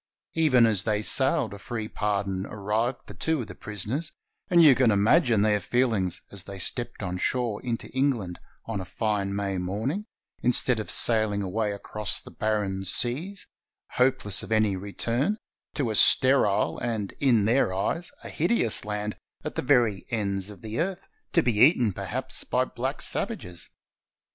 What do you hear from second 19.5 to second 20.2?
the very